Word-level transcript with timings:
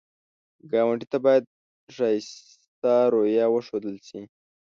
ګاونډي 0.71 1.05
ته 1.11 1.17
باید 1.25 1.43
ښایسته 1.95 2.93
رویه 3.13 3.45
وښودل 3.49 3.95
شي 4.07 4.21